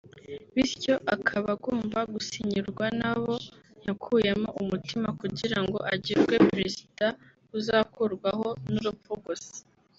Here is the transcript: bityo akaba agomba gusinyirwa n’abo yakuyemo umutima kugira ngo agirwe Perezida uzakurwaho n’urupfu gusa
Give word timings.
bityo 0.53 0.93
akaba 1.15 1.47
agomba 1.55 1.99
gusinyirwa 2.13 2.85
n’abo 2.99 3.35
yakuyemo 3.85 4.49
umutima 4.61 5.07
kugira 5.21 5.57
ngo 5.65 5.77
agirwe 5.93 6.35
Perezida 6.49 7.05
uzakurwaho 7.57 8.47
n’urupfu 8.71 9.11
gusa 9.25 9.57